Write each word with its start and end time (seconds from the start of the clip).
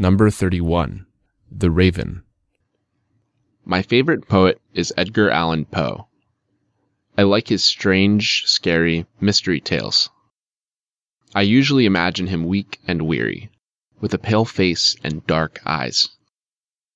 Number 0.00 0.30
31 0.30 1.06
The 1.50 1.72
Raven. 1.72 2.22
My 3.64 3.82
favorite 3.82 4.28
poet 4.28 4.60
is 4.72 4.94
Edgar 4.96 5.28
Allan 5.28 5.64
Poe. 5.64 6.06
I 7.16 7.24
like 7.24 7.48
his 7.48 7.64
strange, 7.64 8.44
scary 8.46 9.06
mystery 9.20 9.60
tales. 9.60 10.08
I 11.34 11.42
usually 11.42 11.84
imagine 11.84 12.28
him 12.28 12.46
weak 12.46 12.78
and 12.86 13.08
weary, 13.08 13.50
with 14.00 14.14
a 14.14 14.18
pale 14.18 14.44
face 14.44 14.94
and 15.02 15.26
dark 15.26 15.58
eyes. 15.66 16.10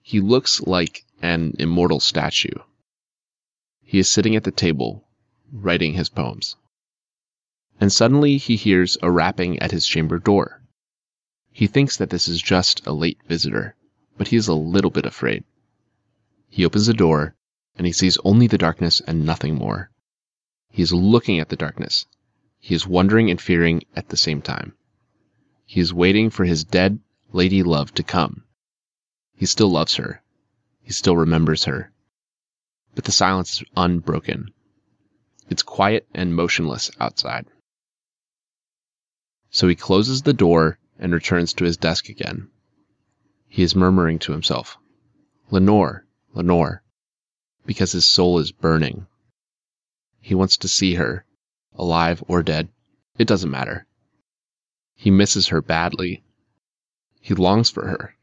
He 0.00 0.22
looks 0.22 0.62
like 0.62 1.04
an 1.20 1.52
immortal 1.58 2.00
statue. 2.00 2.58
He 3.82 3.98
is 3.98 4.10
sitting 4.10 4.34
at 4.36 4.44
the 4.44 4.50
table, 4.50 5.06
writing 5.52 5.92
his 5.92 6.08
poems. 6.08 6.56
And 7.78 7.92
suddenly 7.92 8.38
he 8.38 8.56
hears 8.56 8.96
a 9.02 9.10
rapping 9.10 9.58
at 9.58 9.70
his 9.72 9.86
chamber 9.86 10.18
door. 10.18 10.62
He 11.56 11.68
thinks 11.68 11.96
that 11.96 12.10
this 12.10 12.28
is 12.28 12.42
just 12.42 12.86
a 12.86 12.92
late 12.92 13.18
visitor, 13.26 13.76
but 14.18 14.28
he 14.28 14.36
is 14.36 14.46
a 14.46 14.52
little 14.52 14.90
bit 14.90 15.06
afraid. 15.06 15.42
He 16.50 16.66
opens 16.66 16.84
the 16.84 16.92
door, 16.92 17.34
and 17.76 17.86
he 17.86 17.94
sees 17.94 18.18
only 18.24 18.46
the 18.46 18.58
darkness 18.58 19.00
and 19.06 19.24
nothing 19.24 19.54
more. 19.54 19.90
He 20.70 20.82
is 20.82 20.92
looking 20.92 21.40
at 21.40 21.48
the 21.48 21.56
darkness. 21.56 22.04
He 22.58 22.74
is 22.74 22.86
wondering 22.86 23.30
and 23.30 23.40
fearing 23.40 23.84
at 23.94 24.10
the 24.10 24.18
same 24.18 24.42
time. 24.42 24.74
He 25.64 25.80
is 25.80 25.94
waiting 25.94 26.28
for 26.28 26.44
his 26.44 26.62
dead 26.62 27.00
lady 27.32 27.62
love 27.62 27.94
to 27.94 28.02
come. 28.02 28.44
He 29.34 29.46
still 29.46 29.70
loves 29.70 29.94
her. 29.94 30.22
He 30.82 30.92
still 30.92 31.16
remembers 31.16 31.64
her. 31.64 31.90
But 32.94 33.04
the 33.04 33.12
silence 33.12 33.62
is 33.62 33.68
unbroken. 33.74 34.52
It's 35.48 35.62
quiet 35.62 36.06
and 36.12 36.36
motionless 36.36 36.90
outside. 37.00 37.46
So 39.48 39.68
he 39.68 39.74
closes 39.74 40.20
the 40.20 40.34
door 40.34 40.78
and 40.98 41.12
returns 41.12 41.52
to 41.54 41.64
his 41.64 41.76
desk 41.76 42.08
again. 42.08 42.48
He 43.48 43.62
is 43.62 43.74
murmuring 43.74 44.18
to 44.20 44.32
himself, 44.32 44.76
Lenore, 45.50 46.06
Lenore, 46.34 46.82
because 47.64 47.92
his 47.92 48.04
soul 48.04 48.38
is 48.38 48.52
burning. 48.52 49.06
He 50.20 50.34
wants 50.34 50.56
to 50.58 50.68
see 50.68 50.94
her, 50.94 51.24
alive 51.74 52.22
or 52.26 52.42
dead. 52.42 52.68
It 53.18 53.28
doesn't 53.28 53.50
matter. 53.50 53.86
He 54.94 55.10
misses 55.10 55.48
her 55.48 55.62
badly. 55.62 56.24
He 57.20 57.34
longs 57.34 57.70
for 57.70 57.86
her. 57.86 58.16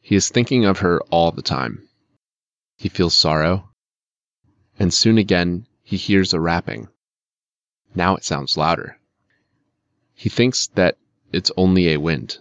He 0.00 0.14
is 0.14 0.28
thinking 0.28 0.64
of 0.64 0.78
her 0.78 1.00
all 1.10 1.32
the 1.32 1.42
time. 1.42 1.88
He 2.76 2.88
feels 2.88 3.16
sorrow. 3.16 3.70
And 4.78 4.92
soon 4.92 5.18
again 5.18 5.66
he 5.82 5.96
hears 5.96 6.32
a 6.34 6.40
rapping. 6.40 6.88
Now 7.94 8.16
it 8.16 8.24
sounds 8.24 8.56
louder. 8.56 8.98
He 10.14 10.28
thinks 10.28 10.68
that 10.74 10.98
it's 11.32 11.50
only 11.56 11.92
a 11.92 12.00
wind. 12.00 12.38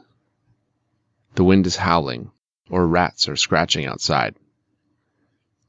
The 1.36 1.44
wind 1.44 1.68
is 1.68 1.78
howling, 1.78 2.32
or 2.70 2.88
rats 2.88 3.28
are 3.28 3.36
scratching 3.36 3.86
outside. 3.86 4.36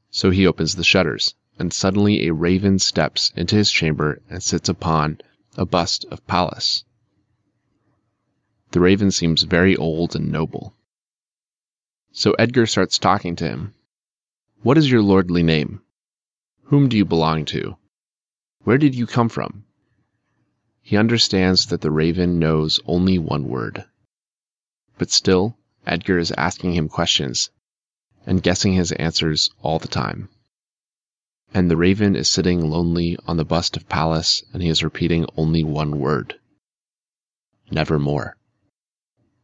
So 0.09 0.29
he 0.29 0.47
opens 0.47 0.75
the 0.75 0.83
shutters, 0.83 1.35
and 1.59 1.73
suddenly 1.73 2.27
a 2.27 2.33
raven 2.33 2.79
steps 2.79 3.31
into 3.35 3.55
his 3.55 3.71
chamber 3.71 4.21
and 4.29 4.41
sits 4.41 4.69
upon 4.69 5.19
a 5.55 5.65
bust 5.65 6.05
of 6.11 6.25
Pallas. 6.27 6.85
The 8.71 8.79
raven 8.79 9.11
seems 9.11 9.43
very 9.43 9.75
old 9.75 10.15
and 10.15 10.31
noble. 10.31 10.75
So 12.11 12.31
Edgar 12.33 12.65
starts 12.65 12.97
talking 12.97 13.35
to 13.37 13.47
him. 13.47 13.73
What 14.61 14.77
is 14.77 14.89
your 14.89 15.01
lordly 15.01 15.43
name? 15.43 15.81
Whom 16.63 16.89
do 16.89 16.97
you 16.97 17.05
belong 17.05 17.45
to? 17.45 17.77
Where 18.63 18.77
did 18.77 18.95
you 18.95 19.07
come 19.07 19.29
from? 19.29 19.65
He 20.87 20.95
understands 20.95 21.65
that 21.65 21.81
the 21.81 21.91
raven 21.91 22.39
knows 22.39 22.79
only 22.85 23.19
one 23.19 23.49
word. 23.49 23.83
But 24.97 25.11
still, 25.11 25.57
Edgar 25.85 26.17
is 26.17 26.31
asking 26.37 26.75
him 26.75 26.87
questions 26.87 27.49
and 28.25 28.41
guessing 28.41 28.71
his 28.71 28.93
answers 28.93 29.49
all 29.61 29.79
the 29.79 29.89
time. 29.89 30.29
And 31.53 31.69
the 31.69 31.75
raven 31.75 32.15
is 32.15 32.29
sitting 32.29 32.69
lonely 32.69 33.17
on 33.27 33.35
the 33.35 33.43
bust 33.43 33.75
of 33.75 33.89
Pallas 33.89 34.45
and 34.53 34.63
he 34.63 34.69
is 34.69 34.81
repeating 34.81 35.25
only 35.35 35.61
one 35.61 35.99
word 35.99 36.39
Nevermore. 37.69 38.36